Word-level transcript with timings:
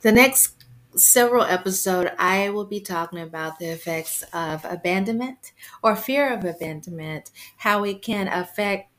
The 0.00 0.12
next 0.12 0.64
several 0.96 1.44
episode 1.44 2.12
I 2.18 2.48
will 2.50 2.64
be 2.64 2.80
talking 2.80 3.20
about 3.20 3.58
the 3.58 3.66
effects 3.66 4.22
of 4.32 4.64
abandonment 4.64 5.52
or 5.82 5.94
fear 5.94 6.32
of 6.32 6.44
abandonment, 6.44 7.30
how 7.58 7.84
it 7.84 8.02
can 8.02 8.26
affect 8.28 8.90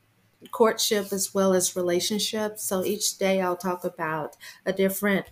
courtship 0.52 1.12
as 1.12 1.34
well 1.34 1.54
as 1.54 1.76
relationships. 1.76 2.62
So 2.64 2.84
each 2.84 3.18
day 3.18 3.40
I'll 3.40 3.56
talk 3.56 3.84
about 3.84 4.36
a 4.64 4.72
different 4.72 5.26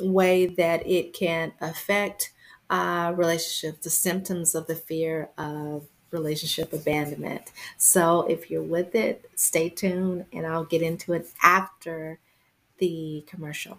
way 0.00 0.46
that 0.46 0.86
it 0.86 1.12
can 1.12 1.52
affect 1.60 2.32
uh, 2.70 3.14
relationships, 3.16 3.84
the 3.84 3.90
symptoms 3.90 4.54
of 4.54 4.66
the 4.66 4.74
fear 4.74 5.30
of 5.38 5.86
relationship 6.10 6.72
abandonment. 6.72 7.52
So 7.76 8.22
if 8.22 8.50
you're 8.50 8.62
with 8.62 8.94
it, 8.94 9.30
stay 9.36 9.68
tuned 9.68 10.26
and 10.32 10.46
I'll 10.46 10.64
get 10.64 10.82
into 10.82 11.12
it 11.12 11.28
after 11.42 12.18
the 12.78 13.24
commercial. 13.28 13.78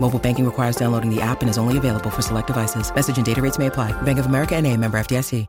Mobile 0.00 0.20
banking 0.20 0.44
requires 0.46 0.76
downloading 0.76 1.12
the 1.12 1.20
app 1.20 1.40
and 1.40 1.50
is 1.50 1.58
only 1.58 1.76
available 1.76 2.10
for 2.10 2.22
select 2.22 2.46
devices. 2.46 2.94
Message 2.94 3.16
and 3.16 3.26
data 3.26 3.42
rates 3.42 3.58
may 3.58 3.66
apply. 3.66 3.90
Bank 4.02 4.20
of 4.20 4.26
America 4.26 4.54
and 4.54 4.64
a 4.64 4.76
member 4.76 4.98
FDIC. 4.98 5.48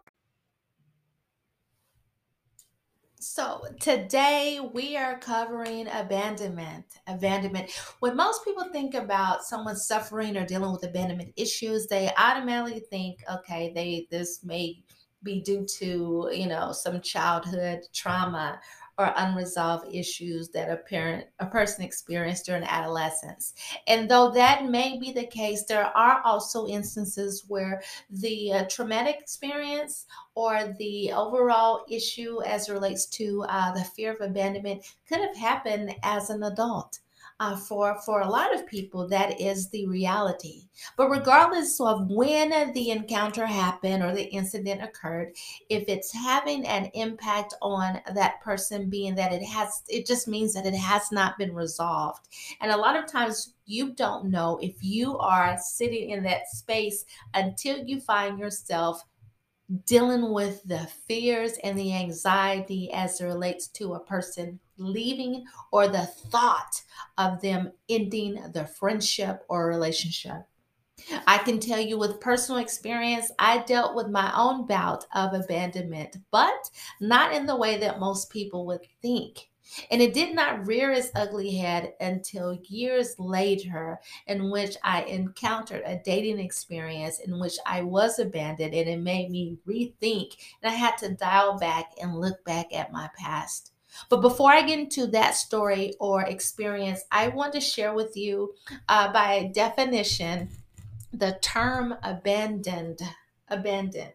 So 3.37 3.61
today 3.79 4.59
we 4.73 4.97
are 4.97 5.19
covering 5.19 5.87
abandonment. 5.91 6.85
Abandonment. 7.07 7.69
When 7.99 8.15
most 8.15 8.43
people 8.45 8.63
think 8.71 8.95
about 8.95 9.43
someone 9.43 9.75
suffering 9.75 10.37
or 10.37 10.45
dealing 10.45 10.71
with 10.71 10.83
abandonment 10.83 11.33
issues, 11.35 11.85
they 11.87 12.09
automatically 12.17 12.79
think, 12.89 13.19
okay, 13.31 13.71
they 13.75 14.07
this 14.09 14.43
may 14.43 14.81
be 15.23 15.41
due 15.41 15.65
to, 15.79 16.31
you 16.33 16.47
know, 16.47 16.71
some 16.71 17.01
childhood 17.01 17.81
trauma 17.93 18.59
or 18.97 19.13
unresolved 19.15 19.93
issues 19.93 20.49
that 20.49 20.71
a 20.71 20.77
parent 20.77 21.27
a 21.39 21.45
person 21.45 21.83
experienced 21.83 22.45
during 22.45 22.63
adolescence. 22.63 23.53
And 23.87 24.09
though 24.09 24.31
that 24.31 24.65
may 24.65 24.97
be 24.99 25.11
the 25.11 25.27
case 25.27 25.63
there 25.63 25.85
are 25.95 26.21
also 26.23 26.67
instances 26.67 27.43
where 27.47 27.81
the 28.09 28.53
uh, 28.53 28.65
traumatic 28.69 29.17
experience 29.19 30.05
or 30.35 30.75
the 30.79 31.11
overall 31.13 31.85
issue 31.89 32.41
as 32.43 32.69
relates 32.69 33.05
to 33.05 33.43
uh, 33.49 33.71
the 33.73 33.83
fear 33.83 34.13
of 34.13 34.21
abandonment 34.21 34.83
could 35.07 35.19
have 35.19 35.35
happened 35.35 35.95
as 36.03 36.29
an 36.29 36.43
adult 36.43 36.99
uh, 37.39 37.55
for 37.55 37.99
for 38.01 38.21
a 38.21 38.29
lot 38.29 38.53
of 38.53 38.65
people 38.65 39.07
that 39.07 39.39
is 39.39 39.69
the 39.69 39.85
reality. 39.87 40.63
But 40.95 41.09
regardless 41.09 41.79
of 41.79 42.09
when 42.09 42.73
the 42.73 42.89
encounter 42.89 43.45
happened 43.45 44.03
or 44.03 44.13
the 44.13 44.25
incident 44.25 44.83
occurred 44.83 45.35
if 45.69 45.87
it's 45.87 46.11
having 46.13 46.65
an 46.65 46.89
impact 46.93 47.53
on 47.61 47.99
that 48.13 48.41
person 48.41 48.89
being 48.89 49.15
that 49.15 49.33
it 49.33 49.43
has 49.43 49.83
it 49.87 50.05
just 50.05 50.27
means 50.27 50.53
that 50.53 50.65
it 50.65 50.75
has 50.75 51.11
not 51.11 51.37
been 51.37 51.53
resolved. 51.53 52.27
And 52.61 52.71
a 52.71 52.77
lot 52.77 52.95
of 52.95 53.05
times 53.11 53.53
you 53.65 53.93
don't 53.93 54.25
know 54.31 54.57
if 54.61 54.75
you 54.81 55.17
are 55.17 55.57
sitting 55.59 56.11
in 56.11 56.23
that 56.23 56.47
space 56.47 57.05
until 57.33 57.77
you 57.85 57.99
find 57.99 58.39
yourself 58.39 59.03
dealing 59.85 60.31
with 60.31 60.63
the 60.63 60.87
fears 61.07 61.57
and 61.63 61.77
the 61.77 61.93
anxiety 61.93 62.91
as 62.93 63.19
it 63.19 63.25
relates 63.25 63.67
to 63.67 63.93
a 63.93 63.99
person 63.99 64.59
leaving 64.77 65.45
or 65.71 65.87
the 65.87 66.05
thought 66.05 66.81
of 67.17 67.41
them 67.41 67.71
ending 67.89 68.39
the 68.53 68.65
friendship 68.65 69.43
or 69.49 69.67
relationship. 69.67 70.47
I 71.27 71.37
can 71.39 71.59
tell 71.59 71.79
you 71.79 71.97
with 71.97 72.19
personal 72.19 72.61
experience, 72.61 73.31
I 73.39 73.59
dealt 73.59 73.95
with 73.95 74.07
my 74.07 74.33
own 74.35 74.65
bout 74.65 75.05
of 75.13 75.33
abandonment, 75.33 76.17
but 76.31 76.69
not 76.99 77.33
in 77.33 77.45
the 77.45 77.55
way 77.55 77.77
that 77.77 77.99
most 77.99 78.29
people 78.29 78.65
would 78.67 78.85
think. 79.01 79.49
And 79.91 80.01
it 80.01 80.13
did 80.13 80.35
not 80.35 80.65
rear 80.67 80.91
its 80.91 81.11
ugly 81.15 81.55
head 81.55 81.93
until 81.99 82.59
years 82.63 83.15
later, 83.19 83.99
in 84.27 84.49
which 84.49 84.75
I 84.83 85.03
encountered 85.03 85.83
a 85.85 86.01
dating 86.03 86.39
experience 86.39 87.19
in 87.19 87.39
which 87.39 87.57
I 87.65 87.81
was 87.81 88.19
abandoned, 88.19 88.73
and 88.73 88.89
it 88.89 88.99
made 88.99 89.29
me 89.29 89.57
rethink. 89.67 90.35
And 90.61 90.71
I 90.71 90.75
had 90.75 90.97
to 90.99 91.15
dial 91.15 91.57
back 91.57 91.91
and 92.01 92.15
look 92.15 92.43
back 92.45 92.73
at 92.73 92.91
my 92.91 93.09
past. 93.17 93.71
But 94.09 94.21
before 94.21 94.51
I 94.51 94.61
get 94.61 94.79
into 94.79 95.07
that 95.07 95.35
story 95.35 95.93
or 95.99 96.23
experience, 96.23 97.03
I 97.11 97.29
want 97.29 97.53
to 97.53 97.61
share 97.61 97.93
with 97.93 98.15
you, 98.15 98.53
uh, 98.89 99.11
by 99.11 99.49
definition, 99.53 100.49
the 101.13 101.37
term 101.41 101.95
abandoned. 102.03 103.01
Abandoned. 103.49 104.13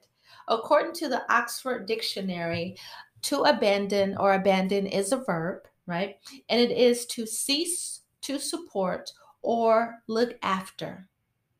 According 0.48 0.92
to 0.94 1.08
the 1.08 1.22
Oxford 1.32 1.86
Dictionary, 1.86 2.76
to 3.22 3.42
abandon 3.42 4.16
or 4.16 4.34
abandon 4.34 4.86
is 4.86 5.12
a 5.12 5.16
verb, 5.24 5.66
right? 5.86 6.16
And 6.48 6.60
it 6.60 6.70
is 6.70 7.06
to 7.06 7.26
cease 7.26 8.02
to 8.22 8.38
support 8.38 9.10
or 9.42 10.02
look 10.06 10.38
after. 10.42 11.08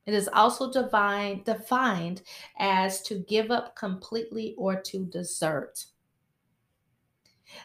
It 0.06 0.14
is 0.14 0.28
also 0.32 0.72
divine, 0.72 1.42
defined 1.44 2.22
as 2.58 3.02
to 3.02 3.20
give 3.20 3.50
up 3.50 3.76
completely 3.76 4.54
or 4.58 4.80
to 4.82 5.06
desert. 5.06 5.86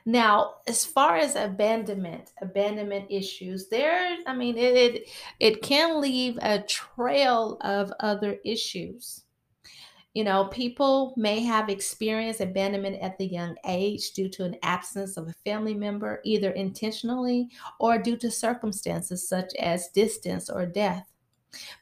Now, 0.06 0.56
as 0.68 0.86
far 0.86 1.16
as 1.16 1.36
abandonment, 1.36 2.34
abandonment 2.42 3.08
issues, 3.10 3.70
there, 3.70 4.18
I 4.28 4.36
mean, 4.36 4.58
it, 4.58 4.76
it, 4.76 5.10
it 5.40 5.62
can 5.62 6.02
leave 6.02 6.38
a 6.42 6.62
trail 6.62 7.58
of 7.62 7.94
other 8.00 8.38
issues. 8.44 9.24
You 10.18 10.24
know, 10.24 10.46
people 10.46 11.14
may 11.16 11.42
have 11.42 11.70
experienced 11.70 12.42
abandonment 12.42 13.00
at 13.04 13.20
the 13.20 13.28
young 13.28 13.56
age 13.68 14.14
due 14.14 14.28
to 14.30 14.46
an 14.46 14.56
absence 14.64 15.16
of 15.16 15.28
a 15.28 15.36
family 15.46 15.76
member, 15.76 16.22
either 16.24 16.50
intentionally 16.50 17.52
or 17.80 18.00
due 18.00 18.18
to 18.18 18.32
circumstances 18.32 19.30
such 19.30 19.54
as 19.60 19.90
distance 19.90 20.50
or 20.50 20.66
death. 20.66 21.14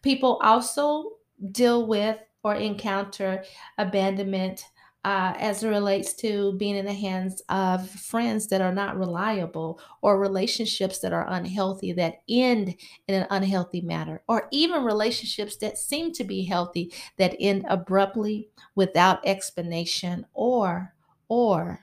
People 0.01 0.35
also 0.44 1.12
deal 1.53 1.88
with 1.88 2.19
or 2.44 2.56
encounter 2.56 3.45
abandonment 3.78 4.66
uh, 5.05 5.35
as 5.38 5.61
it 5.61 5.69
relates 5.69 6.13
to 6.16 6.53
being 6.53 6.75
in 6.75 6.83
the 6.83 6.91
hands 6.91 7.39
of 7.47 7.88
friends 7.88 8.47
that 8.47 8.59
are 8.59 8.73
not 8.73 8.97
reliable 8.97 9.79
or 10.01 10.19
relationships 10.19 10.97
that 10.97 11.13
are 11.13 11.29
unhealthy 11.29 11.93
that 11.93 12.23
end 12.27 12.75
in 13.07 13.21
an 13.21 13.27
unhealthy 13.29 13.81
manner 13.81 14.23
or 14.27 14.47
even 14.51 14.83
relationships 14.83 15.57
that 15.57 15.77
seem 15.77 16.11
to 16.11 16.23
be 16.23 16.44
healthy 16.44 16.91
that 17.17 17.35
end 17.39 17.63
abruptly 17.69 18.49
without 18.73 19.23
explanation 19.27 20.25
or 20.33 20.91
or 21.27 21.81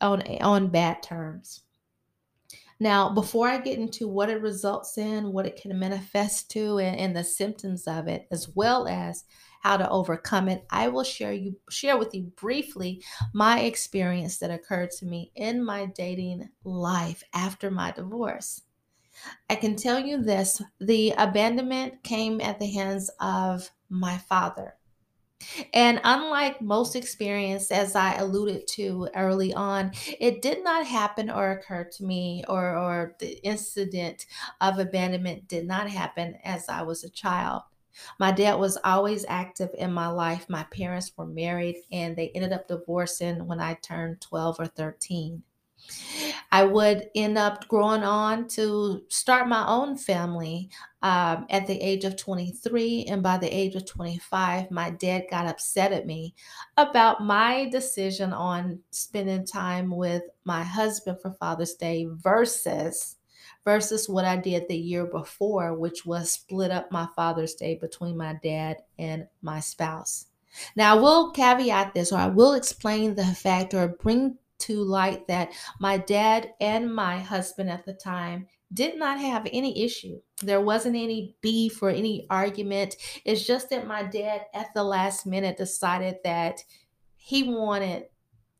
on 0.00 0.22
on 0.40 0.68
bad 0.68 1.02
terms. 1.02 1.64
Now, 2.80 3.10
before 3.10 3.46
I 3.46 3.58
get 3.58 3.78
into 3.78 4.08
what 4.08 4.30
it 4.30 4.40
results 4.40 4.96
in, 4.96 5.32
what 5.32 5.46
it 5.46 5.60
can 5.60 5.78
manifest 5.78 6.50
to, 6.52 6.78
and, 6.78 6.98
and, 6.98 7.16
the 7.16 7.22
symptoms 7.22 7.86
of 7.86 8.08
it, 8.08 8.26
as 8.32 8.48
well 8.56 8.88
as 8.88 9.24
how 9.64 9.78
to 9.78 9.88
overcome 9.88 10.48
it, 10.48 10.66
I 10.68 10.88
will 10.88 11.04
share 11.04 11.32
you 11.32 11.58
share 11.70 11.96
with 11.96 12.14
you 12.14 12.24
briefly 12.36 13.02
my 13.32 13.60
experience 13.60 14.38
that 14.38 14.50
occurred 14.50 14.90
to 14.98 15.06
me 15.06 15.32
in 15.34 15.64
my 15.64 15.86
dating 15.86 16.50
life 16.64 17.24
after 17.32 17.70
my 17.70 17.90
divorce. 17.90 18.62
I 19.48 19.54
can 19.54 19.76
tell 19.76 19.98
you 19.98 20.22
this, 20.22 20.60
the 20.80 21.14
abandonment 21.16 22.02
came 22.02 22.40
at 22.42 22.60
the 22.60 22.70
hands 22.70 23.10
of 23.20 23.70
my 23.88 24.18
father. 24.18 24.76
And 25.72 26.00
unlike 26.04 26.60
most 26.60 26.96
experience, 26.96 27.70
as 27.70 27.94
I 27.96 28.14
alluded 28.14 28.66
to 28.72 29.08
early 29.14 29.52
on, 29.52 29.92
it 30.18 30.42
did 30.42 30.62
not 30.64 30.86
happen 30.86 31.30
or 31.30 31.52
occur 31.52 31.84
to 31.84 32.04
me, 32.04 32.44
or, 32.48 32.76
or 32.76 33.16
the 33.18 33.42
incident 33.44 34.26
of 34.60 34.78
abandonment 34.78 35.48
did 35.48 35.66
not 35.66 35.88
happen 35.90 36.36
as 36.44 36.68
I 36.68 36.82
was 36.82 37.04
a 37.04 37.10
child. 37.10 37.62
My 38.18 38.32
dad 38.32 38.54
was 38.54 38.78
always 38.84 39.24
active 39.28 39.70
in 39.76 39.92
my 39.92 40.08
life. 40.08 40.46
My 40.48 40.64
parents 40.64 41.12
were 41.16 41.26
married 41.26 41.76
and 41.92 42.16
they 42.16 42.30
ended 42.30 42.52
up 42.52 42.68
divorcing 42.68 43.46
when 43.46 43.60
I 43.60 43.74
turned 43.74 44.20
12 44.20 44.60
or 44.60 44.66
13. 44.66 45.42
I 46.50 46.64
would 46.64 47.08
end 47.14 47.36
up 47.36 47.66
growing 47.68 48.04
on 48.04 48.48
to 48.48 49.02
start 49.08 49.48
my 49.48 49.66
own 49.66 49.96
family 49.96 50.70
um, 51.02 51.46
at 51.50 51.66
the 51.66 51.78
age 51.80 52.04
of 52.04 52.16
23. 52.16 53.06
And 53.08 53.22
by 53.22 53.38
the 53.38 53.48
age 53.48 53.74
of 53.74 53.84
25, 53.86 54.70
my 54.70 54.90
dad 54.90 55.24
got 55.30 55.46
upset 55.46 55.92
at 55.92 56.06
me 56.06 56.34
about 56.76 57.24
my 57.24 57.68
decision 57.70 58.32
on 58.32 58.80
spending 58.90 59.44
time 59.44 59.90
with 59.90 60.22
my 60.44 60.62
husband 60.62 61.18
for 61.20 61.32
Father's 61.32 61.74
Day 61.74 62.06
versus 62.10 63.16
versus 63.64 64.08
what 64.08 64.24
I 64.24 64.36
did 64.36 64.68
the 64.68 64.76
year 64.76 65.06
before, 65.06 65.74
which 65.74 66.04
was 66.04 66.32
split 66.32 66.70
up 66.70 66.92
my 66.92 67.08
Father's 67.16 67.54
Day 67.54 67.76
between 67.80 68.16
my 68.16 68.38
dad 68.42 68.78
and 68.98 69.26
my 69.42 69.60
spouse. 69.60 70.26
Now, 70.76 70.96
I 70.96 71.00
will 71.00 71.32
caveat 71.32 71.94
this, 71.94 72.12
or 72.12 72.18
I 72.18 72.28
will 72.28 72.54
explain 72.54 73.14
the 73.14 73.24
fact 73.24 73.74
or 73.74 73.88
bring 73.88 74.38
to 74.60 74.82
light 74.82 75.26
that 75.28 75.52
my 75.80 75.98
dad 75.98 76.52
and 76.60 76.94
my 76.94 77.18
husband 77.18 77.68
at 77.70 77.84
the 77.84 77.92
time 77.92 78.46
did 78.72 78.98
not 78.98 79.18
have 79.18 79.46
any 79.52 79.84
issue. 79.84 80.20
There 80.42 80.60
wasn't 80.60 80.96
any 80.96 81.36
beef 81.40 81.82
or 81.82 81.90
any 81.90 82.26
argument. 82.30 82.96
It's 83.24 83.46
just 83.46 83.70
that 83.70 83.86
my 83.86 84.04
dad, 84.04 84.42
at 84.54 84.72
the 84.74 84.84
last 84.84 85.26
minute, 85.26 85.56
decided 85.56 86.16
that 86.24 86.60
he 87.16 87.42
wanted 87.42 88.04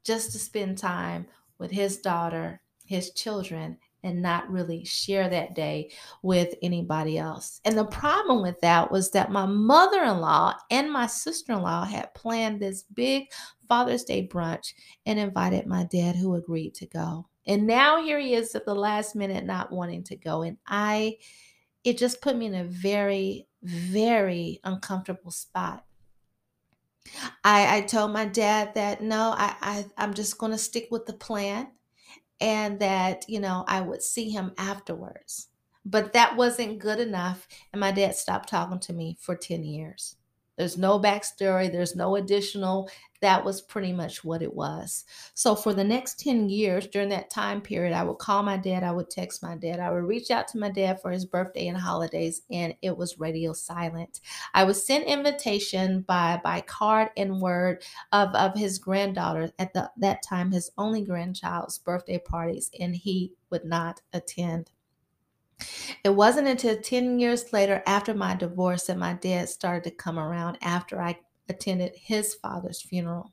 just 0.05 0.33
to 0.33 0.39
spend 0.39 0.79
time 0.79 1.27
with 1.59 1.71
his 1.71 1.99
daughter, 1.99 2.61
his 2.85 3.11
children, 3.11 3.79
and 4.05 4.23
not 4.23 4.51
really 4.51 4.85
share 4.85 5.29
that 5.29 5.55
day 5.55 5.91
with 6.23 6.55
anybody 6.63 7.19
else. 7.19 7.61
And 7.65 7.77
the 7.77 7.87
problem 7.87 8.43
with 8.43 8.61
that 8.61 8.93
was 8.93 9.11
that 9.13 9.33
my 9.33 9.47
mother 9.47 10.05
in 10.05 10.21
law 10.21 10.55
and 10.71 10.93
my 10.93 11.07
sister 11.07 11.55
in 11.55 11.63
law 11.63 11.85
had 11.85 12.15
planned 12.15 12.61
this 12.61 12.83
big 12.83 13.25
Father's 13.67 14.05
Day 14.05 14.27
brunch 14.27 14.75
and 15.07 15.19
invited 15.19 15.67
my 15.67 15.85
dad, 15.85 16.17
who 16.17 16.35
agreed 16.35 16.75
to 16.75 16.87
go. 16.87 17.27
And 17.47 17.67
now 17.67 18.03
here 18.03 18.21
he 18.21 18.35
is 18.35 18.55
at 18.55 18.65
the 18.65 18.75
last 18.75 19.17
minute 19.17 19.45
not 19.45 19.73
wanting 19.73 20.05
to 20.05 20.17
go. 20.17 20.43
And 20.43 20.59
I, 20.67 21.19
it 21.83 21.99
just 21.99 22.23
put 22.23 22.37
me 22.37 22.47
in 22.47 22.55
a 22.55 22.65
very, 22.65 23.47
very 23.63 24.61
uncomfortable 24.65 25.31
spot. 25.31 25.85
I, 27.43 27.79
I 27.79 27.81
told 27.83 28.13
my 28.13 28.25
dad 28.25 28.75
that 28.75 29.03
no, 29.03 29.35
I, 29.37 29.55
I 29.61 29.87
I'm 29.99 30.15
just 30.15 30.39
to 30.41 30.59
stick 30.59 30.89
with 30.91 31.05
the 31.07 31.13
plan 31.13 31.69
and 32.45 32.79
that, 32.81 33.25
you 33.27 33.41
know, 33.41 33.65
I 33.67 33.81
would 33.81 34.03
see 34.03 34.29
him 34.29 34.53
afterwards. 34.59 35.49
But 35.83 36.13
that 36.13 36.37
wasn't 36.37 36.79
good 36.79 37.01
enough. 37.01 37.49
And 37.73 37.81
my 37.81 37.91
dad 37.91 38.15
stopped 38.17 38.51
talking 38.51 38.81
to 38.81 38.93
me 38.93 39.17
for 39.19 39.35
10 39.35 39.65
years. 39.65 40.17
There's 40.57 40.79
no 40.79 41.01
backstory, 41.01 41.71
there's 41.71 41.97
no 41.97 42.17
additional. 42.17 42.89
That 43.21 43.45
was 43.45 43.63
pretty 43.63 43.93
much 43.93 44.23
what 44.23 44.43
it 44.43 44.55
was. 44.55 45.05
So, 45.35 45.55
for 45.55 45.73
the 45.73 45.83
next 45.83 46.21
10 46.21 46.49
years 46.49 46.87
during 46.87 47.09
that 47.09 47.31
time 47.31 47.61
period, 47.61 47.95
I 47.95 48.05
would 48.05 48.19
call 48.19 48.43
my 48.43 48.57
dad, 48.57 48.83
I 48.83 48.93
would 48.93 49.11
text 49.11 49.43
my 49.43 49.57
dad, 49.57 49.81
I 49.81 49.91
would 49.91 50.05
reach 50.05 50.31
out 50.31 50.47
to 50.49 50.59
my 50.59 50.71
dad 50.71 51.01
for 51.01 51.11
his 51.11 51.25
birthday 51.25 51.67
and 51.67 51.79
holidays, 51.79 52.43
and 52.51 52.75
it 52.83 52.97
was 52.97 53.19
radio 53.19 53.53
silent. 53.53 54.21
I 54.53 54.65
would 54.65 54.77
send 54.77 55.05
invitation 55.05 56.03
by 56.03 56.41
by 56.43 56.61
card 56.61 57.11
and 57.17 57.41
word 57.41 57.83
of, 58.13 58.35
of 58.35 58.57
his 58.57 58.79
granddaughter 58.79 59.53
at 59.59 59.73
the, 59.73 59.91
that 59.97 60.23
time, 60.23 60.53
his 60.53 60.71
only 60.77 61.03
grandchild's 61.03 61.79
birthday 61.79 62.19
parties, 62.19 62.71
and 62.79 62.95
he 62.95 63.33
would 63.51 63.65
not 63.65 64.03
attend. 64.13 64.71
It 66.05 66.15
wasn't 66.15 66.49
until 66.49 66.81
10 66.81 67.19
years 67.19 67.53
later, 67.53 67.83
after 67.87 68.15
my 68.15 68.35
divorce, 68.35 68.85
that 68.85 68.99
my 68.99 69.15
dad 69.15 69.49
started 69.49 69.85
to 69.85 69.97
come 69.97 70.19
around 70.19 70.59
after 70.63 71.01
I 71.01 71.19
attended 71.49 71.95
his 71.97 72.35
father's 72.35 72.83
funeral. 72.83 73.33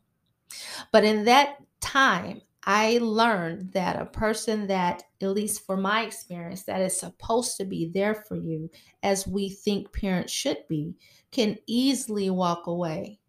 But 0.92 1.04
in 1.04 1.26
that 1.26 1.58
time, 1.80 2.42
I 2.64 3.00
learned 3.02 3.72
that 3.74 4.00
a 4.00 4.06
person 4.06 4.68
that, 4.68 5.04
at 5.22 5.32
least 5.32 5.66
for 5.66 5.76
my 5.76 6.04
experience, 6.04 6.64
that 6.64 6.82
is 6.82 7.00
supposed 7.00 7.58
to 7.58 7.66
be 7.66 7.88
there 7.88 8.14
for 8.14 8.36
you 8.36 8.70
as 9.02 9.28
we 9.28 9.50
think 9.50 9.92
parents 9.92 10.32
should 10.32 10.60
be, 10.70 10.96
can 11.32 11.58
easily 11.66 12.30
walk 12.30 12.68
away. 12.68 13.20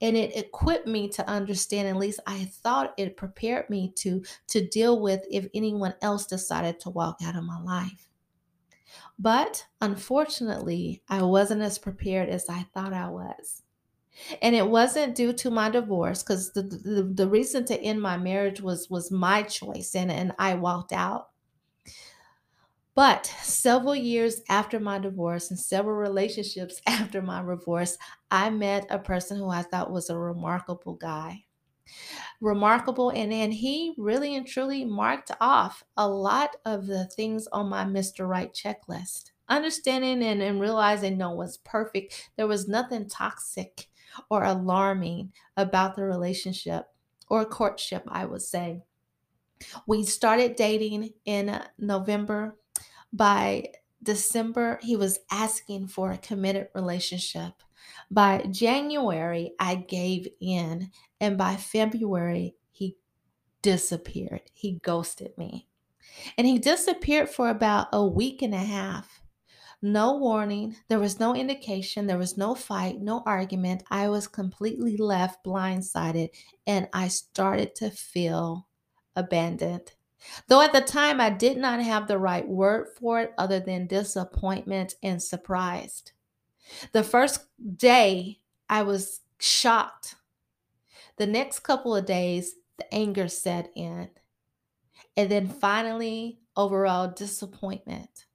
And 0.00 0.16
it 0.16 0.36
equipped 0.36 0.86
me 0.86 1.08
to 1.10 1.28
understand, 1.28 1.88
at 1.88 1.96
least 1.96 2.20
I 2.26 2.44
thought 2.44 2.94
it 2.98 3.16
prepared 3.16 3.70
me 3.70 3.92
to, 3.96 4.22
to 4.48 4.66
deal 4.68 5.00
with 5.00 5.24
if 5.30 5.46
anyone 5.54 5.94
else 6.02 6.26
decided 6.26 6.78
to 6.80 6.90
walk 6.90 7.18
out 7.24 7.36
of 7.36 7.44
my 7.44 7.60
life. 7.60 8.07
But 9.18 9.66
unfortunately, 9.80 11.02
I 11.08 11.22
wasn't 11.22 11.62
as 11.62 11.78
prepared 11.78 12.28
as 12.28 12.48
I 12.48 12.62
thought 12.74 12.92
I 12.92 13.08
was. 13.08 13.62
And 14.42 14.56
it 14.56 14.68
wasn't 14.68 15.14
due 15.16 15.32
to 15.34 15.50
my 15.50 15.70
divorce 15.70 16.22
because 16.22 16.52
the, 16.52 16.62
the, 16.62 17.02
the 17.04 17.28
reason 17.28 17.64
to 17.66 17.80
end 17.80 18.02
my 18.02 18.16
marriage 18.18 18.60
was 18.60 18.90
was 18.90 19.10
my 19.12 19.42
choice 19.44 19.94
and, 19.94 20.10
and 20.12 20.34
I 20.38 20.54
walked 20.54 20.92
out. 20.92 21.30
But 22.94 23.24
several 23.24 23.94
years 23.96 24.42
after 24.50 24.78
my 24.78 24.98
divorce 24.98 25.48
and 25.50 25.58
several 25.58 25.96
relationships 25.96 26.82
after 26.86 27.22
my 27.22 27.42
divorce, 27.42 27.96
I 28.30 28.50
met 28.50 28.86
a 28.90 28.98
person 28.98 29.38
who 29.38 29.48
I 29.48 29.62
thought 29.62 29.90
was 29.90 30.10
a 30.10 30.18
remarkable 30.18 30.94
guy 30.96 31.46
remarkable. 32.40 33.10
And 33.10 33.32
then 33.32 33.52
he 33.52 33.94
really 33.96 34.34
and 34.36 34.46
truly 34.46 34.84
marked 34.84 35.30
off 35.40 35.82
a 35.96 36.08
lot 36.08 36.56
of 36.64 36.86
the 36.86 37.06
things 37.06 37.46
on 37.52 37.68
my 37.68 37.84
Mr. 37.84 38.28
Right 38.28 38.52
checklist. 38.52 39.30
Understanding 39.48 40.22
and, 40.22 40.42
and 40.42 40.60
realizing 40.60 41.16
no 41.16 41.30
one's 41.30 41.56
perfect, 41.58 42.30
there 42.36 42.46
was 42.46 42.68
nothing 42.68 43.08
toxic 43.08 43.88
or 44.30 44.44
alarming 44.44 45.32
about 45.56 45.96
the 45.96 46.02
relationship 46.02 46.86
or 47.28 47.44
courtship, 47.44 48.02
I 48.08 48.26
would 48.26 48.42
say. 48.42 48.82
We 49.86 50.04
started 50.04 50.56
dating 50.56 51.14
in 51.24 51.60
November. 51.78 52.56
By 53.12 53.72
December, 54.02 54.78
he 54.82 54.96
was 54.96 55.18
asking 55.30 55.88
for 55.88 56.12
a 56.12 56.18
committed 56.18 56.68
relationship. 56.74 57.54
By 58.10 58.44
January, 58.50 59.52
I 59.58 59.74
gave 59.76 60.28
in. 60.40 60.90
And 61.20 61.36
by 61.36 61.56
February, 61.56 62.56
he 62.70 62.96
disappeared. 63.62 64.42
He 64.54 64.80
ghosted 64.82 65.36
me. 65.36 65.68
And 66.36 66.46
he 66.46 66.58
disappeared 66.58 67.28
for 67.28 67.48
about 67.48 67.88
a 67.92 68.06
week 68.06 68.42
and 68.42 68.54
a 68.54 68.58
half. 68.58 69.22
No 69.80 70.16
warning. 70.16 70.76
There 70.88 70.98
was 70.98 71.20
no 71.20 71.36
indication. 71.36 72.06
There 72.06 72.18
was 72.18 72.36
no 72.36 72.54
fight, 72.54 73.00
no 73.00 73.22
argument. 73.24 73.84
I 73.90 74.08
was 74.08 74.26
completely 74.26 74.96
left 74.96 75.44
blindsided 75.44 76.30
and 76.66 76.88
I 76.92 77.08
started 77.08 77.76
to 77.76 77.90
feel 77.90 78.66
abandoned. 79.14 79.92
Though 80.48 80.62
at 80.62 80.72
the 80.72 80.80
time 80.80 81.20
I 81.20 81.30
did 81.30 81.56
not 81.58 81.80
have 81.80 82.08
the 82.08 82.18
right 82.18 82.46
word 82.48 82.88
for 82.98 83.20
it 83.20 83.32
other 83.38 83.60
than 83.60 83.86
disappointment 83.86 84.96
and 85.00 85.22
surprised. 85.22 86.12
The 86.92 87.02
first 87.02 87.46
day, 87.76 88.40
I 88.68 88.82
was 88.82 89.20
shocked. 89.38 90.16
The 91.16 91.26
next 91.26 91.60
couple 91.60 91.94
of 91.96 92.06
days, 92.06 92.54
the 92.76 92.92
anger 92.94 93.28
set 93.28 93.70
in. 93.74 94.10
And 95.16 95.30
then 95.30 95.48
finally, 95.48 96.40
overall 96.56 97.08
disappointment. 97.08 98.26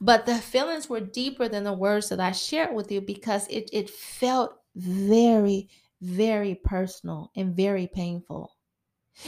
But 0.00 0.26
the 0.26 0.36
feelings 0.36 0.88
were 0.88 1.00
deeper 1.00 1.48
than 1.48 1.64
the 1.64 1.72
words 1.72 2.08
that 2.08 2.20
I 2.20 2.32
shared 2.32 2.74
with 2.74 2.90
you 2.90 3.00
because 3.00 3.46
it, 3.48 3.68
it 3.72 3.90
felt 3.90 4.58
very, 4.74 5.68
very 6.00 6.54
personal 6.54 7.30
and 7.36 7.54
very 7.54 7.86
painful. 7.86 8.56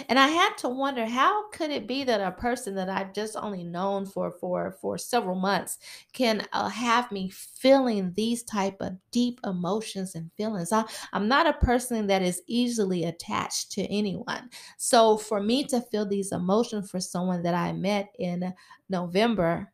And 0.09 0.19
I 0.19 0.29
had 0.29 0.57
to 0.59 0.69
wonder 0.69 1.07
how 1.07 1.49
could 1.51 1.71
it 1.71 1.87
be 1.87 2.05
that 2.05 2.21
a 2.21 2.33
person 2.33 2.75
that 2.77 2.89
I've 2.89 3.13
just 3.13 3.37
only 3.37 3.65
known 3.65 4.07
for 4.07 4.31
for 4.31 4.73
for 4.81 4.99
several 4.99 5.35
months 5.37 5.79
can 6.13 6.47
uh, 6.53 6.69
have 6.69 7.11
me 7.11 7.29
feeling 7.31 8.13
these 8.15 8.43
type 8.43 8.77
of 8.81 8.97
deep 9.11 9.41
emotions 9.45 10.15
and 10.15 10.31
feelings. 10.37 10.73
I, 10.73 10.85
I'm 11.13 11.29
not 11.29 11.47
a 11.47 11.65
person 11.65 12.07
that 12.09 12.23
is 12.23 12.43
easily 12.47 13.05
attached 13.05 13.73
to 13.73 13.83
anyone. 13.83 14.51
So 14.79 15.17
for 15.17 15.41
me 15.41 15.65
to 15.65 15.81
feel 15.81 16.07
these 16.07 16.33
emotions 16.33 16.91
for 16.91 17.01
someone 17.01 17.43
that 17.43 17.55
I 17.55 17.73
met 17.73 18.15
in 18.19 18.55
November 18.89 19.73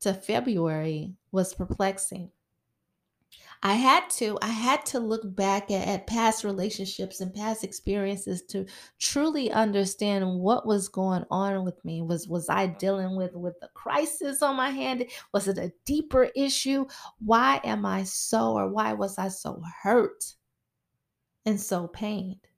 to 0.00 0.14
February 0.14 1.14
was 1.32 1.54
perplexing. 1.54 2.30
I 3.62 3.74
had 3.74 4.08
to 4.10 4.38
I 4.40 4.48
had 4.48 4.86
to 4.86 4.98
look 5.00 5.22
back 5.36 5.70
at, 5.70 5.86
at, 5.86 6.06
past 6.06 6.44
relationships 6.44 7.20
and 7.20 7.34
past 7.34 7.62
experiences 7.62 8.42
to 8.48 8.64
truly 8.98 9.50
understand 9.50 10.40
what 10.40 10.66
was 10.66 10.88
going 10.88 11.24
on 11.30 11.64
with 11.64 11.84
me. 11.84 12.00
Was 12.00 12.26
was 12.26 12.48
I 12.48 12.68
dealing 12.68 13.16
with 13.16 13.34
with 13.34 13.56
a 13.62 13.68
crisis 13.68 14.42
on 14.42 14.56
my 14.56 14.70
hand? 14.70 15.04
Was 15.34 15.46
it 15.46 15.58
a 15.58 15.72
deeper 15.84 16.30
issue? 16.34 16.86
Why 17.18 17.60
am 17.64 17.84
I 17.84 18.04
so 18.04 18.54
or 18.54 18.68
why 18.68 18.94
was 18.94 19.18
I 19.18 19.28
so 19.28 19.62
hurt 19.82 20.36
and 21.44 21.60
so 21.60 21.86
pained? 21.88 22.49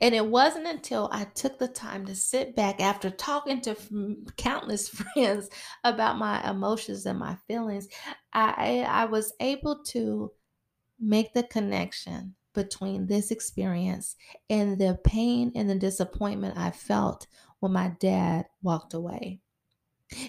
And 0.00 0.14
it 0.14 0.26
wasn't 0.26 0.66
until 0.66 1.08
I 1.12 1.24
took 1.24 1.58
the 1.58 1.68
time 1.68 2.06
to 2.06 2.14
sit 2.14 2.56
back 2.56 2.80
after 2.80 3.10
talking 3.10 3.60
to 3.62 3.76
countless 4.36 4.88
friends 5.14 5.50
about 5.84 6.18
my 6.18 6.48
emotions 6.48 7.04
and 7.06 7.18
my 7.18 7.36
feelings, 7.46 7.88
I, 8.32 8.86
I 8.88 9.04
was 9.06 9.32
able 9.40 9.82
to 9.86 10.32
make 10.98 11.32
the 11.34 11.42
connection 11.42 12.34
between 12.54 13.06
this 13.06 13.30
experience 13.30 14.16
and 14.50 14.78
the 14.78 14.98
pain 15.04 15.52
and 15.54 15.68
the 15.68 15.74
disappointment 15.74 16.58
I 16.58 16.70
felt 16.70 17.26
when 17.60 17.72
my 17.72 17.92
dad 18.00 18.46
walked 18.62 18.94
away. 18.94 19.40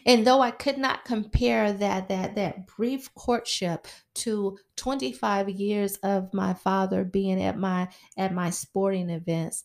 And 0.06 0.28
though 0.28 0.42
I 0.42 0.52
could 0.52 0.78
not 0.78 1.06
compare 1.06 1.72
that 1.72 2.10
that 2.10 2.36
that 2.36 2.68
brief 2.68 3.14
courtship 3.16 3.88
to 4.16 4.58
25 4.76 5.50
years 5.50 5.96
of 5.98 6.34
my 6.34 6.54
father 6.54 7.06
being 7.06 7.42
at 7.42 7.58
my 7.58 7.88
at 8.18 8.34
my 8.34 8.50
sporting 8.50 9.10
events, 9.10 9.64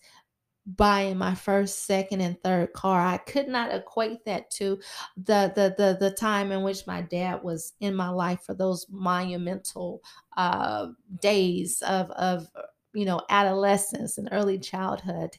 buying 0.66 1.18
my 1.18 1.34
first, 1.34 1.86
second, 1.86 2.20
and 2.20 2.40
third 2.42 2.72
car. 2.72 3.00
I 3.00 3.18
could 3.18 3.48
not 3.48 3.74
equate 3.74 4.24
that 4.24 4.50
to 4.52 4.78
the 5.16 5.52
the 5.54 5.74
the, 5.76 5.96
the 5.98 6.14
time 6.14 6.52
in 6.52 6.62
which 6.62 6.86
my 6.86 7.02
dad 7.02 7.42
was 7.42 7.74
in 7.80 7.94
my 7.94 8.08
life 8.10 8.42
for 8.44 8.54
those 8.54 8.86
monumental 8.88 10.02
uh, 10.36 10.88
days 11.20 11.82
of 11.82 12.10
of 12.12 12.46
you 12.94 13.04
know 13.04 13.20
adolescence 13.30 14.16
and 14.18 14.28
early 14.30 14.58
childhood. 14.58 15.36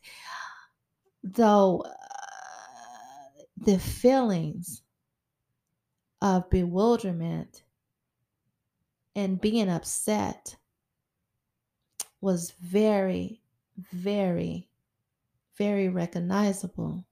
Though 1.23 1.83
the 3.57 3.79
feelings 3.79 4.83
of 6.21 6.49
bewilderment 6.49 7.63
and 9.15 9.39
being 9.41 9.69
upset 9.69 10.57
was 12.21 12.51
very, 12.51 13.41
very 13.77 14.69
very 15.57 15.89
recognizable. 15.89 17.05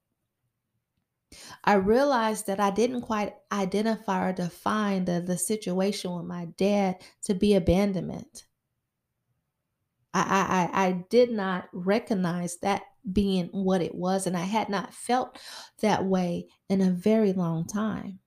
I 1.64 1.76
realized 1.76 2.46
that 2.48 2.60
I 2.60 2.70
didn't 2.70 3.02
quite 3.02 3.34
identify 3.52 4.30
or 4.30 4.34
define 4.34 5.06
the, 5.06 5.22
the 5.22 5.38
situation 5.38 6.16
with 6.16 6.26
my 6.26 6.46
dad 6.58 7.02
to 7.24 7.34
be 7.34 7.56
abandonment. 7.56 8.46
I, 10.14 10.70
I, 10.74 10.86
I 10.88 10.92
did 11.10 11.32
not 11.32 11.70
recognize 11.74 12.58
that 12.58 12.84
being 13.12 13.48
what 13.48 13.82
it 13.82 13.96
was, 13.96 14.28
and 14.28 14.38
I 14.38 14.42
had 14.44 14.70
not 14.70 14.94
felt 14.94 15.40
that 15.82 16.06
way 16.06 16.48
in 16.70 16.82
a 16.82 16.92
very 16.92 17.34
long 17.34 17.66
time. 17.66 18.20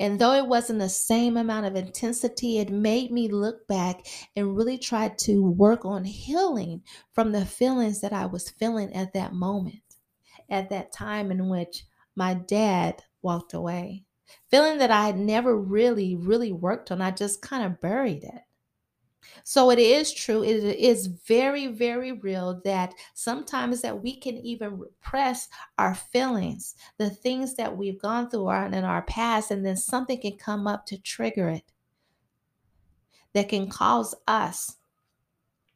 And 0.00 0.18
though 0.18 0.32
it 0.32 0.46
wasn't 0.46 0.78
the 0.78 0.88
same 0.88 1.36
amount 1.36 1.66
of 1.66 1.76
intensity, 1.76 2.58
it 2.58 2.70
made 2.70 3.10
me 3.10 3.28
look 3.28 3.66
back 3.68 4.06
and 4.34 4.56
really 4.56 4.78
try 4.78 5.08
to 5.08 5.42
work 5.42 5.84
on 5.84 6.04
healing 6.04 6.82
from 7.12 7.32
the 7.32 7.44
feelings 7.44 8.00
that 8.00 8.12
I 8.12 8.24
was 8.26 8.48
feeling 8.48 8.92
at 8.94 9.12
that 9.12 9.34
moment, 9.34 9.82
at 10.48 10.70
that 10.70 10.92
time 10.92 11.30
in 11.30 11.48
which 11.48 11.84
my 12.14 12.32
dad 12.32 13.02
walked 13.20 13.52
away. 13.52 14.04
Feeling 14.50 14.78
that 14.78 14.90
I 14.90 15.06
had 15.06 15.18
never 15.18 15.56
really, 15.56 16.16
really 16.16 16.52
worked 16.52 16.90
on, 16.90 17.02
I 17.02 17.10
just 17.10 17.42
kind 17.42 17.62
of 17.64 17.80
buried 17.80 18.24
it. 18.24 18.45
So 19.44 19.70
it 19.70 19.78
is 19.78 20.12
true. 20.12 20.42
It 20.42 20.76
is 20.76 21.06
very, 21.06 21.68
very 21.68 22.12
real 22.12 22.60
that 22.64 22.94
sometimes 23.14 23.82
that 23.82 24.02
we 24.02 24.16
can 24.16 24.36
even 24.38 24.78
repress 24.78 25.48
our 25.78 25.94
feelings, 25.94 26.74
the 26.98 27.10
things 27.10 27.54
that 27.54 27.76
we've 27.76 28.00
gone 28.00 28.28
through 28.30 28.50
in 28.50 28.84
our 28.84 29.02
past, 29.02 29.50
and 29.50 29.64
then 29.64 29.76
something 29.76 30.20
can 30.20 30.36
come 30.36 30.66
up 30.66 30.86
to 30.86 31.00
trigger 31.00 31.48
it 31.48 31.72
that 33.34 33.48
can 33.48 33.68
cause 33.68 34.14
us, 34.26 34.76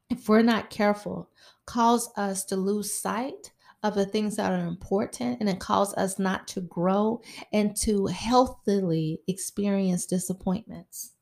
if 0.08 0.28
we're 0.28 0.42
not 0.42 0.70
careful, 0.70 1.30
cause 1.66 2.10
us 2.16 2.44
to 2.46 2.56
lose 2.56 2.92
sight 2.92 3.52
of 3.82 3.94
the 3.94 4.06
things 4.06 4.36
that 4.36 4.50
are 4.50 4.66
important 4.66 5.38
and 5.40 5.48
it 5.48 5.58
causes 5.58 5.94
us 5.94 6.18
not 6.18 6.46
to 6.48 6.60
grow 6.62 7.20
and 7.52 7.76
to 7.76 8.06
healthily 8.06 9.20
experience 9.26 10.06
disappointments 10.06 11.12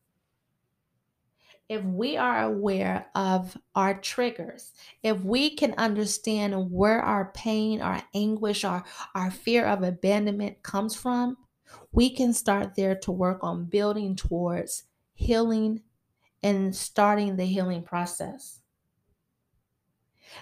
if 1.68 1.84
we 1.84 2.16
are 2.16 2.42
aware 2.42 3.06
of 3.14 3.56
our 3.74 4.00
triggers, 4.00 4.72
if 5.02 5.22
we 5.22 5.54
can 5.54 5.74
understand 5.76 6.70
where 6.70 7.00
our 7.00 7.30
pain, 7.32 7.82
our 7.82 8.02
anguish, 8.14 8.64
our, 8.64 8.84
our 9.14 9.30
fear 9.30 9.66
of 9.66 9.82
abandonment 9.82 10.62
comes 10.62 10.94
from, 10.94 11.36
we 11.92 12.14
can 12.14 12.32
start 12.32 12.74
there 12.74 12.94
to 12.94 13.12
work 13.12 13.40
on 13.42 13.66
building 13.66 14.16
towards 14.16 14.84
healing 15.14 15.82
and 16.42 16.74
starting 16.74 17.36
the 17.36 17.44
healing 17.44 17.82
process. 17.82 18.60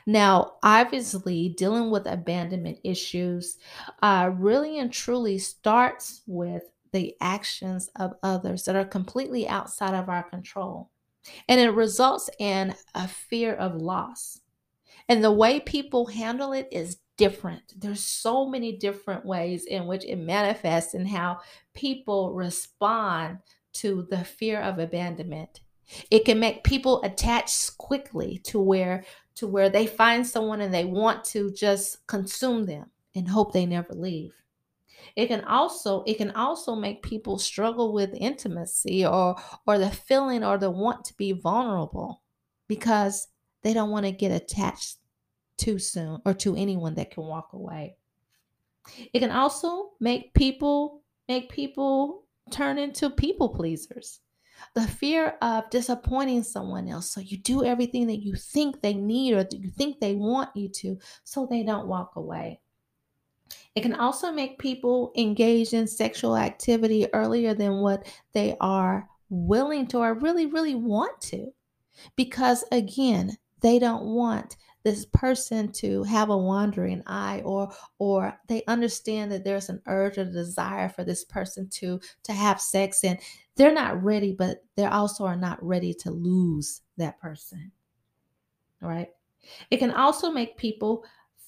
Now, 0.05 0.55
obviously, 0.63 1.49
dealing 1.49 1.91
with 1.91 2.07
abandonment 2.07 2.79
issues 2.85 3.59
uh, 4.03 4.31
really 4.35 4.79
and 4.79 4.93
truly 4.93 5.39
starts 5.39 6.23
with 6.27 6.71
the 6.93 7.15
actions 7.21 7.91
of 7.97 8.15
others 8.23 8.65
that 8.65 8.77
are 8.77 8.85
completely 8.85 9.49
outside 9.49 9.95
of 9.95 10.09
our 10.09 10.23
control. 10.23 10.91
And 11.49 11.61
it 11.61 11.71
results 11.71 12.31
in 12.39 12.75
a 12.95 13.09
fear 13.09 13.55
of 13.55 13.75
loss. 13.75 14.41
And 15.09 15.23
the 15.23 15.33
way 15.33 15.61
people 15.61 16.07
handle 16.07 16.53
it 16.53 16.69
is 16.73 16.99
different. 17.17 17.75
There's 17.77 18.01
so 18.01 18.49
many 18.49 18.77
different 18.77 19.25
ways 19.25 19.65
in 19.65 19.87
which 19.87 20.05
it 20.05 20.17
manifests 20.17 20.95
and 20.95 21.09
how 21.09 21.41
people 21.75 22.35
respond 22.35 23.39
to 23.75 24.07
the 24.11 24.25
fear 24.25 24.61
of 24.61 24.79
abandonment. 24.79 25.61
It 26.11 26.25
can 26.25 26.41
make 26.41 26.65
people 26.65 27.03
attach 27.03 27.77
quickly 27.79 28.39
to 28.45 28.59
where 28.59 29.05
to 29.37 29.47
where 29.47 29.69
they 29.69 29.87
find 29.87 30.27
someone 30.27 30.63
and 30.63 30.73
they 30.73 30.85
want 30.85 31.23
to 31.23 31.53
just 31.53 32.07
consume 32.07 32.65
them 32.65 32.91
and 33.15 33.29
hope 33.29 33.53
they 33.53 33.67
never 33.67 33.93
leave. 33.93 34.33
It 35.15 35.27
can 35.29 35.45
also 35.45 36.03
it 36.05 36.19
can 36.19 36.31
also 36.33 36.75
make 36.75 37.03
people 37.03 37.39
struggle 37.39 37.93
with 37.93 38.15
intimacy 38.15 39.07
or 39.07 39.37
or 39.67 39.79
the 39.79 39.91
feeling 39.91 40.45
or 40.45 40.59
the 40.59 40.71
want 40.71 41.05
to 41.07 41.15
be 41.15 41.33
vulnerable 41.33 42.23
because 42.69 43.29
they 43.63 43.73
don't 43.73 43.91
want 43.91 44.07
to 44.07 44.13
get 44.13 44.31
attached 44.31 44.99
too 45.57 45.79
soon 45.79 46.21
or 46.25 46.35
to 46.35 46.55
anyone 46.57 46.95
that 46.95 47.11
can 47.11 47.25
walk 47.25 47.53
away. 47.53 47.97
It 49.13 49.21
can 49.21 49.31
also 49.31 49.93
make 50.01 50.35
people 50.35 51.03
make 51.29 51.51
people 51.51 52.25
turn 52.51 52.79
into 52.79 53.11
people 53.11 53.49
pleasers. 53.49 54.21
The 54.75 54.87
fear 54.87 55.37
of 55.43 55.69
disappointing 55.71 56.43
someone 56.43 56.89
else. 56.89 57.11
So 57.11 57.21
you 57.21 57.37
do 57.39 57.65
everything 57.65 58.07
that 58.07 58.23
you 58.23 58.35
think 58.37 58.81
they 58.81 58.95
need 58.95 59.35
or 59.35 59.47
you 59.51 59.71
think 59.71 60.01
they 60.01 60.15
want 60.15 60.51
you 60.55 60.69
to 60.69 60.99
so 61.25 61.47
they 61.47 61.63
don't 61.63 61.89
walk 61.89 62.17
away. 62.17 62.61
It 63.77 63.83
can 63.83 63.95
also 63.95 64.33
make 64.33 64.59
people 64.59 65.13
engage 65.17 65.75
in 65.75 65.87
sexual 65.87 66.37
activity 66.37 67.07
earlier 67.13 67.55
than 67.55 67.81
what 67.83 68.07
they 68.33 68.57
are 68.59 69.09
willing 69.29 69.87
to 69.89 69.99
or 69.99 70.15
really, 70.15 70.47
really 70.47 70.75
want 70.75 71.21
to. 71.21 71.53
Because 72.17 72.65
again, 72.73 73.37
they 73.61 73.79
don't 73.79 74.05
want 74.05 74.57
this 74.83 75.05
person 75.07 75.73
to 75.73 76.05
have 76.05 76.31
a 76.31 76.37
wandering 76.37 77.03
eye 77.07 77.43
or 77.45 77.69
or 77.99 78.39
they 78.47 78.63
understand 78.69 79.33
that 79.33 79.43
there's 79.43 79.69
an 79.69 79.83
urge 79.87 80.17
or 80.17 80.25
desire 80.25 80.89
for 80.89 81.03
this 81.03 81.25
person 81.25 81.69
to 81.69 82.01
to 82.23 82.33
have 82.33 82.61
sex 82.61 83.03
and 83.03 83.19
they're 83.57 83.75
not 83.75 84.01
ready 84.01 84.33
but 84.33 84.59
they 84.77 84.85
also 84.85 85.25
are 85.25 85.35
not 85.35 85.61
ready 85.61 85.93
to 85.93 86.13
lose 86.13 86.83
that 86.99 87.19
person 87.19 87.73
right 88.81 89.09
it 89.73 89.79
can 89.79 89.91
also 89.91 90.31
make 90.31 90.57
people 90.57 91.05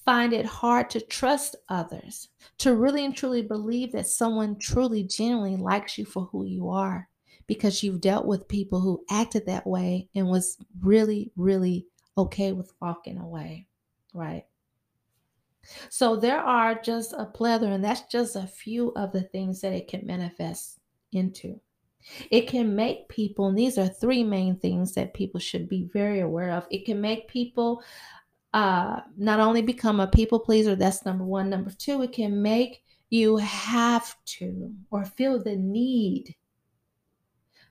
find 0.09 0.33
it 0.33 0.45
hard 0.47 0.89
to 0.89 0.99
trust 0.99 1.55
others, 1.69 2.29
to 2.57 2.73
really 2.73 3.05
and 3.05 3.15
truly 3.15 3.43
believe 3.43 3.91
that 3.91 4.07
someone 4.07 4.57
truly, 4.57 5.03
genuinely 5.03 5.55
likes 5.55 5.99
you 5.99 6.03
for 6.03 6.23
who 6.31 6.45
you 6.45 6.67
are 6.67 7.07
because 7.45 7.83
you've 7.83 8.01
dealt 8.01 8.25
with 8.25 8.47
people 8.47 8.79
who 8.79 9.05
acted 9.11 9.45
that 9.45 9.67
way 9.67 10.09
and 10.15 10.27
was 10.27 10.57
really, 10.81 11.31
really 11.37 11.85
okay 12.17 12.53
with 12.53 12.73
walking 12.81 13.19
away, 13.19 13.67
right? 14.15 14.45
So 15.89 16.15
there 16.15 16.39
are 16.39 16.73
just 16.73 17.13
a 17.13 17.25
plethora, 17.25 17.73
and 17.73 17.83
that's 17.83 18.11
just 18.11 18.35
a 18.35 18.47
few 18.47 18.91
of 18.95 19.11
the 19.11 19.21
things 19.21 19.61
that 19.61 19.73
it 19.73 19.87
can 19.87 20.07
manifest 20.07 20.79
into. 21.11 21.61
It 22.31 22.47
can 22.47 22.75
make 22.75 23.09
people, 23.09 23.45
and 23.45 23.57
these 23.57 23.77
are 23.77 23.87
three 23.87 24.23
main 24.23 24.55
things 24.55 24.93
that 24.93 25.13
people 25.13 25.39
should 25.39 25.69
be 25.69 25.87
very 25.93 26.21
aware 26.21 26.49
of. 26.53 26.65
It 26.71 26.85
can 26.85 26.99
make 26.99 27.27
people 27.27 27.83
uh, 28.53 29.01
not 29.17 29.39
only 29.39 29.61
become 29.61 29.99
a 29.99 30.07
people 30.07 30.39
pleaser, 30.39 30.75
that's 30.75 31.05
number 31.05 31.23
one. 31.23 31.49
Number 31.49 31.71
two, 31.71 32.01
it 32.01 32.11
can 32.11 32.41
make 32.41 32.83
you 33.09 33.37
have 33.37 34.15
to 34.25 34.73
or 34.91 35.05
feel 35.05 35.41
the 35.41 35.55
need 35.55 36.35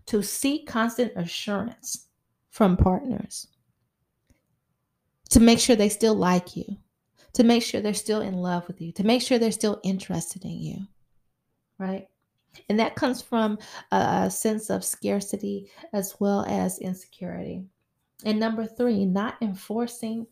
to 0.06 0.22
seek 0.22 0.66
constant 0.66 1.12
assurance 1.16 2.08
from 2.50 2.76
partners 2.76 3.48
to 5.30 5.40
make 5.40 5.58
sure 5.58 5.76
they 5.76 5.88
still 5.88 6.14
like 6.14 6.56
you, 6.56 6.64
to 7.34 7.44
make 7.44 7.62
sure 7.62 7.80
they're 7.80 7.94
still 7.94 8.22
in 8.22 8.34
love 8.34 8.66
with 8.66 8.80
you, 8.80 8.90
to 8.92 9.04
make 9.04 9.22
sure 9.22 9.38
they're 9.38 9.52
still 9.52 9.80
interested 9.84 10.44
in 10.44 10.58
you, 10.58 10.78
right? 11.78 12.08
And 12.68 12.80
that 12.80 12.96
comes 12.96 13.20
from 13.20 13.58
a 13.92 14.30
sense 14.30 14.70
of 14.70 14.84
scarcity 14.84 15.70
as 15.92 16.16
well 16.18 16.44
as 16.48 16.78
insecurity. 16.78 17.64
And 18.24 18.40
number 18.40 18.66
three, 18.66 19.04
not 19.04 19.36
enforcing 19.40 20.26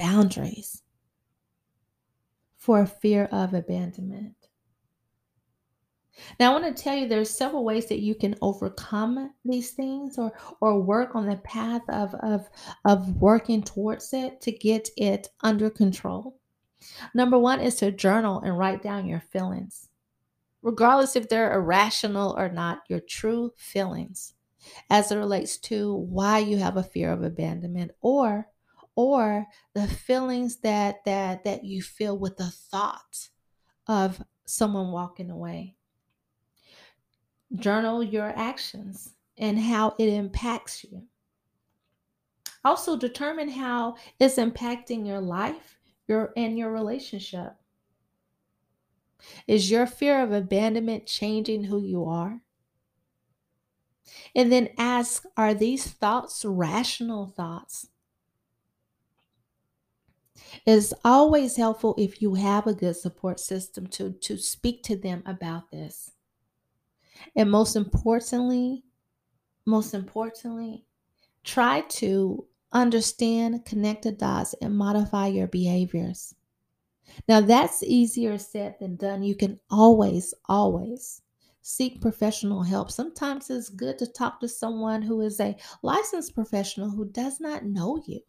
boundaries 0.00 0.82
for 2.56 2.86
fear 2.86 3.24
of 3.26 3.54
abandonment. 3.54 4.34
Now, 6.38 6.50
I 6.50 6.60
want 6.60 6.76
to 6.76 6.82
tell 6.82 6.96
you 6.96 7.08
there's 7.08 7.30
several 7.30 7.64
ways 7.64 7.86
that 7.86 8.00
you 8.00 8.14
can 8.14 8.34
overcome 8.42 9.32
these 9.44 9.70
things 9.70 10.18
or 10.18 10.32
or 10.60 10.80
work 10.80 11.14
on 11.14 11.26
the 11.26 11.36
path 11.36 11.82
of 11.88 12.14
of 12.16 12.48
of 12.84 13.16
working 13.16 13.62
towards 13.62 14.12
it 14.12 14.40
to 14.42 14.52
get 14.52 14.88
it 14.96 15.28
under 15.42 15.70
control. 15.70 16.36
Number 17.14 17.38
1 17.38 17.60
is 17.60 17.76
to 17.76 17.90
journal 17.90 18.40
and 18.40 18.56
write 18.56 18.82
down 18.82 19.06
your 19.06 19.20
feelings. 19.20 19.88
Regardless 20.62 21.16
if 21.16 21.28
they're 21.28 21.54
irrational 21.54 22.34
or 22.36 22.50
not, 22.50 22.82
your 22.88 23.00
true 23.00 23.52
feelings 23.56 24.34
as 24.90 25.10
it 25.10 25.16
relates 25.16 25.56
to 25.56 25.94
why 25.94 26.38
you 26.38 26.58
have 26.58 26.76
a 26.76 26.82
fear 26.82 27.12
of 27.12 27.22
abandonment 27.22 27.92
or 28.02 28.46
or 29.00 29.46
the 29.74 29.86
feelings 29.86 30.58
that 30.58 31.02
that 31.06 31.44
that 31.44 31.64
you 31.64 31.80
feel 31.80 32.18
with 32.18 32.36
the 32.36 32.50
thought 32.50 33.28
of 33.86 34.22
someone 34.44 34.92
walking 34.92 35.30
away. 35.30 35.76
Journal 37.54 38.02
your 38.02 38.32
actions 38.36 39.14
and 39.38 39.58
how 39.58 39.94
it 39.98 40.08
impacts 40.08 40.84
you. 40.84 41.04
Also 42.62 42.94
determine 42.96 43.48
how 43.48 43.96
it's 44.18 44.36
impacting 44.36 45.06
your 45.06 45.20
life, 45.20 45.78
your 46.06 46.32
and 46.36 46.58
your 46.58 46.70
relationship. 46.70 47.54
Is 49.46 49.70
your 49.70 49.86
fear 49.86 50.22
of 50.22 50.30
abandonment 50.30 51.06
changing 51.06 51.64
who 51.64 51.82
you 51.82 52.04
are? 52.04 52.42
And 54.34 54.52
then 54.52 54.68
ask 54.76 55.24
Are 55.36 55.54
these 55.54 55.86
thoughts 55.86 56.44
rational 56.44 57.26
thoughts? 57.26 57.86
It's 60.66 60.92
always 61.04 61.56
helpful 61.56 61.94
if 61.98 62.20
you 62.20 62.34
have 62.34 62.66
a 62.66 62.74
good 62.74 62.96
support 62.96 63.40
system 63.40 63.86
to, 63.88 64.12
to 64.12 64.36
speak 64.36 64.82
to 64.84 64.96
them 64.96 65.22
about 65.26 65.70
this. 65.70 66.12
And 67.36 67.50
most 67.50 67.76
importantly, 67.76 68.84
most 69.66 69.94
importantly, 69.94 70.84
try 71.44 71.82
to 71.82 72.46
understand, 72.72 73.64
connect 73.64 74.02
the 74.02 74.12
dots, 74.12 74.54
and 74.60 74.76
modify 74.76 75.28
your 75.28 75.46
behaviors. 75.46 76.34
Now, 77.28 77.40
that's 77.40 77.82
easier 77.82 78.38
said 78.38 78.76
than 78.80 78.96
done. 78.96 79.22
You 79.22 79.34
can 79.34 79.58
always, 79.70 80.32
always 80.48 81.22
seek 81.62 82.00
professional 82.00 82.62
help. 82.62 82.90
Sometimes 82.90 83.50
it's 83.50 83.68
good 83.68 83.98
to 83.98 84.06
talk 84.06 84.40
to 84.40 84.48
someone 84.48 85.02
who 85.02 85.20
is 85.20 85.40
a 85.40 85.56
licensed 85.82 86.34
professional 86.34 86.90
who 86.90 87.06
does 87.06 87.40
not 87.40 87.64
know 87.64 88.02
you, 88.06 88.20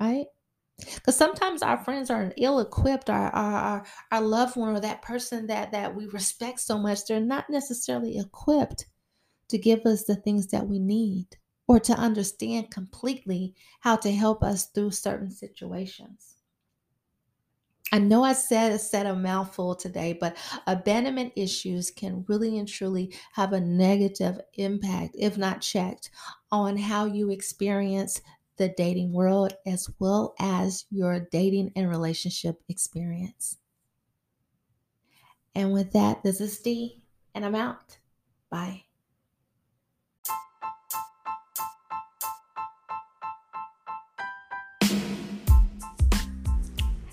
right? 0.00 0.26
Because 0.94 1.16
sometimes 1.16 1.62
our 1.62 1.78
friends 1.78 2.10
are 2.10 2.32
ill 2.36 2.60
equipped, 2.60 3.10
our, 3.10 3.30
our, 3.30 3.54
our, 3.54 3.86
our 4.10 4.20
loved 4.20 4.56
one 4.56 4.74
or 4.74 4.80
that 4.80 5.02
person 5.02 5.46
that, 5.46 5.72
that 5.72 5.94
we 5.94 6.06
respect 6.06 6.60
so 6.60 6.78
much, 6.78 7.06
they're 7.06 7.20
not 7.20 7.50
necessarily 7.50 8.18
equipped 8.18 8.86
to 9.48 9.58
give 9.58 9.84
us 9.86 10.04
the 10.04 10.16
things 10.16 10.48
that 10.48 10.66
we 10.66 10.78
need 10.78 11.26
or 11.68 11.78
to 11.80 11.92
understand 11.94 12.70
completely 12.70 13.54
how 13.80 13.96
to 13.96 14.12
help 14.12 14.42
us 14.42 14.66
through 14.66 14.90
certain 14.90 15.30
situations. 15.30 16.36
I 17.94 17.98
know 17.98 18.24
I 18.24 18.32
said 18.32 18.72
a 18.72 18.78
said 18.78 19.04
a 19.04 19.14
mouthful 19.14 19.74
today, 19.74 20.14
but 20.18 20.36
abandonment 20.66 21.34
issues 21.36 21.90
can 21.90 22.24
really 22.26 22.56
and 22.58 22.66
truly 22.66 23.14
have 23.34 23.52
a 23.52 23.60
negative 23.60 24.40
impact, 24.54 25.14
if 25.18 25.36
not 25.36 25.60
checked, 25.60 26.10
on 26.50 26.78
how 26.78 27.04
you 27.04 27.30
experience 27.30 28.22
the 28.56 28.68
dating 28.68 29.12
world 29.12 29.54
as 29.66 29.90
well 29.98 30.34
as 30.38 30.84
your 30.90 31.20
dating 31.30 31.72
and 31.76 31.88
relationship 31.88 32.62
experience. 32.68 33.58
And 35.54 35.72
with 35.72 35.92
that, 35.92 36.22
this 36.22 36.40
is 36.40 36.58
Dee, 36.60 37.02
and 37.34 37.44
I'm 37.44 37.54
out. 37.54 37.98
Bye. 38.50 38.84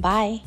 Bye. 0.00 0.42